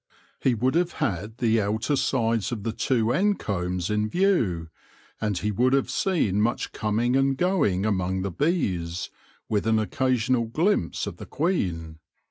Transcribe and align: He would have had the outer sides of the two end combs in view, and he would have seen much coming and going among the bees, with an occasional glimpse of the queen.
He 0.39 0.55
would 0.55 0.73
have 0.73 0.93
had 0.93 1.37
the 1.37 1.61
outer 1.61 1.95
sides 1.95 2.51
of 2.51 2.63
the 2.63 2.71
two 2.71 3.11
end 3.13 3.37
combs 3.37 3.91
in 3.91 4.09
view, 4.09 4.69
and 5.21 5.37
he 5.37 5.51
would 5.51 5.73
have 5.73 5.91
seen 5.91 6.41
much 6.41 6.71
coming 6.71 7.15
and 7.15 7.37
going 7.37 7.85
among 7.85 8.23
the 8.23 8.31
bees, 8.31 9.11
with 9.47 9.67
an 9.67 9.77
occasional 9.77 10.45
glimpse 10.45 11.05
of 11.05 11.17
the 11.17 11.27
queen. 11.27 11.99